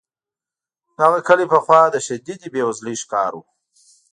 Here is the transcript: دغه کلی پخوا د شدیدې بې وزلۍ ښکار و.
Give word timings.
دغه 0.99 1.19
کلی 1.27 1.45
پخوا 1.53 1.81
د 1.91 1.95
شدیدې 2.07 2.47
بې 2.53 2.61
وزلۍ 2.67 2.95
ښکار 3.01 3.31
و. 3.35 3.41